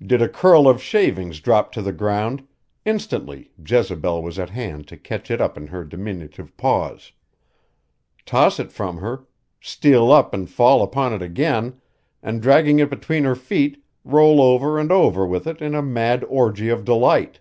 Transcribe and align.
Did 0.00 0.22
a 0.22 0.30
curl 0.30 0.66
of 0.66 0.82
shavings 0.82 1.40
drop 1.40 1.72
to 1.72 1.82
the 1.82 1.92
ground, 1.92 2.42
instantly 2.86 3.50
Jezebel 3.62 4.22
was 4.22 4.38
at 4.38 4.48
hand 4.48 4.88
to 4.88 4.96
catch 4.96 5.30
it 5.30 5.42
up 5.42 5.58
in 5.58 5.66
her 5.66 5.84
diminutive 5.84 6.56
paws; 6.56 7.12
toss 8.24 8.58
it 8.58 8.72
from 8.72 8.96
her; 8.96 9.26
steal 9.60 10.10
up 10.10 10.32
and 10.32 10.48
fall 10.48 10.82
upon 10.82 11.12
it 11.12 11.20
again; 11.20 11.82
and 12.22 12.40
dragging 12.40 12.78
it 12.78 12.88
between 12.88 13.24
her 13.24 13.36
feet, 13.36 13.84
roll 14.04 14.40
over 14.40 14.78
and 14.78 14.90
over 14.90 15.26
with 15.26 15.46
it 15.46 15.60
in 15.60 15.74
a 15.74 15.82
mad 15.82 16.24
orgy 16.30 16.70
of 16.70 16.82
delight. 16.86 17.40